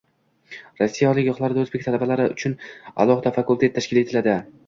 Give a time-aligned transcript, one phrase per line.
[0.79, 2.57] Rossiya oliygohida o‘zbek talabalari uchun
[3.05, 4.35] alohida fakultet tashkil etiladi